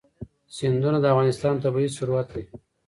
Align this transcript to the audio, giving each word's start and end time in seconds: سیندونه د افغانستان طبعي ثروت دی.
سیندونه 0.55 0.97
د 1.01 1.05
افغانستان 1.13 1.55
طبعي 1.63 1.87
ثروت 1.97 2.27
دی. 2.35 2.43